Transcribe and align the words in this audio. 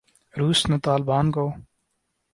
روس 0.33 0.59
نے 0.69 0.77
طالبان 0.79 1.25
کو 1.31 1.45